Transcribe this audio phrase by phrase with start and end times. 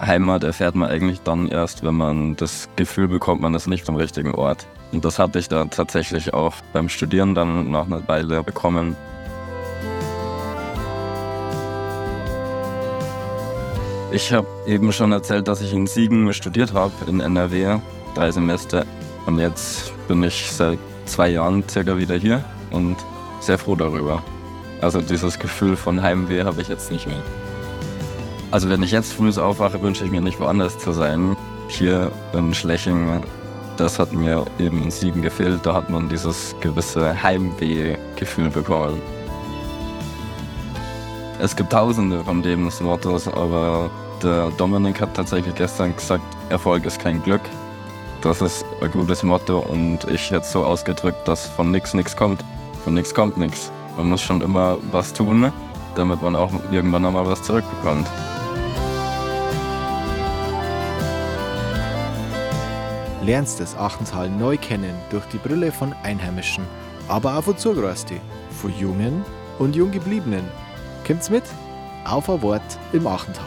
[0.00, 3.96] Heimat erfährt man eigentlich dann erst, wenn man das Gefühl bekommt, man ist nicht am
[3.96, 4.66] richtigen Ort.
[4.92, 8.96] Und das hatte ich da tatsächlich auch beim Studieren dann nach einer Weile bekommen.
[14.10, 17.78] Ich habe eben schon erzählt, dass ich in Siegen studiert habe, in NRW,
[18.14, 18.84] drei Semester.
[19.26, 22.96] Und jetzt bin ich seit zwei Jahren circa wieder hier und
[23.40, 24.22] sehr froh darüber.
[24.80, 27.22] Also dieses Gefühl von Heimweh habe ich jetzt nicht mehr.
[28.50, 31.36] Also wenn ich jetzt früh aufwache, wünsche ich mir nicht woanders zu sein.
[31.68, 33.22] Hier in Schleching,
[33.76, 35.60] das hat mir eben in Siegen gefehlt.
[35.62, 39.00] Da hat man dieses gewisse Heimweh-Gefühl bekommen.
[41.38, 43.88] Es gibt tausende von Lebensmottos, aber
[44.22, 47.40] der Dominik hat tatsächlich gestern gesagt, Erfolg ist kein Glück.
[48.20, 52.44] Das ist ein gutes Motto und ich es so ausgedrückt, dass von nichts nichts kommt.
[52.84, 53.70] Von nichts kommt nichts.
[53.96, 55.52] Man muss schon immer was tun,
[55.94, 58.06] damit man auch irgendwann einmal was zurückbekommt.
[63.22, 66.64] Lernst das Achtental neu kennen durch die Brille von Einheimischen,
[67.06, 68.18] aber auch von Zugereisten,
[68.50, 69.24] von Jungen
[69.58, 70.44] und Junggebliebenen.
[71.06, 71.44] Kommt's mit?
[72.06, 72.62] Auf ein Wort
[72.94, 73.44] im Achtental.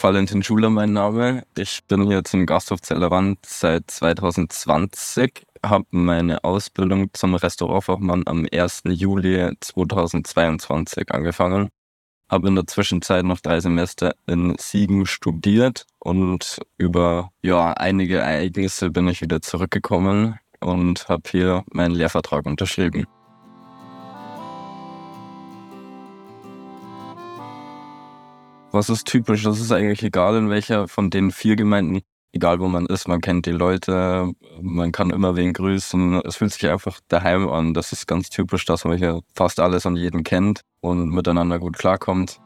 [0.00, 1.42] Valentin Schuler mein Name.
[1.56, 8.82] Ich bin hier zum Gasthof Zellerwand seit 2020, habe meine Ausbildung zum Restaurantfachmann am 1.
[8.84, 11.70] Juli 2022 angefangen.
[12.30, 18.90] Habe in der Zwischenzeit noch drei Semester in Siegen studiert und über ja, einige Ereignisse
[18.90, 23.06] bin ich wieder zurückgekommen und habe hier meinen Lehrvertrag unterschrieben.
[28.70, 29.44] Was ist typisch?
[29.44, 33.20] Das ist eigentlich egal, in welcher von den vier Gemeinden, egal wo man ist, man
[33.20, 36.20] kennt die Leute, man kann immer wen grüßen.
[36.24, 37.74] Es fühlt sich einfach daheim an.
[37.74, 41.78] Das ist ganz typisch, dass man hier fast alles und jeden kennt und miteinander gut
[41.78, 42.40] klarkommt.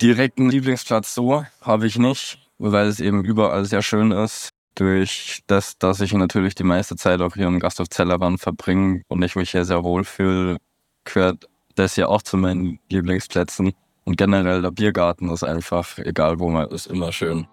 [0.00, 5.78] Direkten Lieblingsplatz so habe ich nicht, weil es eben überall sehr schön ist durch das,
[5.78, 9.52] dass ich natürlich die meiste Zeit auch hier im Gasthof Zellerwand verbringe und ich mich
[9.52, 10.58] hier sehr wohl fühle,
[11.04, 13.72] gehört das ja auch zu meinen Lieblingsplätzen.
[14.04, 17.46] Und generell der Biergarten ist einfach, egal wo man ist, immer schön.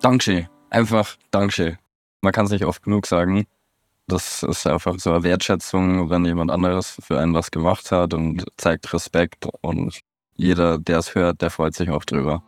[0.00, 0.48] Dankeschön.
[0.70, 1.76] Einfach Dankeschön.
[2.22, 3.46] Man kann es nicht oft genug sagen.
[4.06, 8.44] Das ist einfach so eine Wertschätzung, wenn jemand anderes für einen was gemacht hat und
[8.56, 10.00] zeigt Respekt und
[10.34, 12.42] jeder, der es hört, der freut sich auch drüber.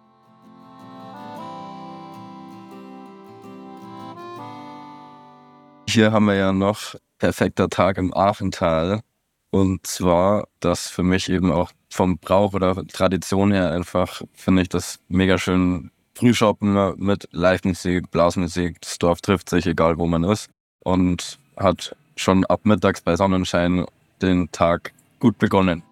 [5.93, 9.03] Hier haben wir ja noch perfekter Tag im Aachental.
[9.51, 14.71] Und zwar, dass für mich eben auch vom Brauch oder Tradition her einfach, finde ich
[14.71, 15.91] das mega schön.
[16.15, 18.81] Frühshoppen mit Live-Musik, Blasmusik.
[18.81, 20.49] Das Dorf trifft sich, egal wo man ist.
[20.83, 23.85] Und hat schon ab mittags bei Sonnenschein
[24.23, 25.83] den Tag gut begonnen.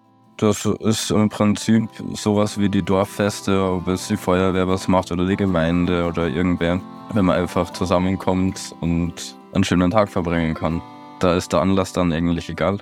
[0.40, 5.26] Das ist im Prinzip sowas wie die Dorffeste, ob es die Feuerwehr was macht oder
[5.26, 6.80] die Gemeinde oder irgendwer.
[7.12, 10.80] Wenn man einfach zusammenkommt und einen schönen Tag verbringen kann.
[11.18, 12.78] Da ist der Anlass dann eigentlich egal.